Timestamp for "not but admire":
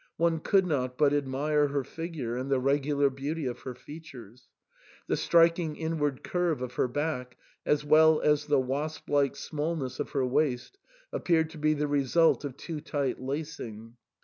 0.65-1.67